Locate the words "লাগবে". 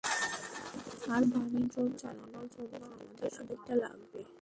3.75-4.19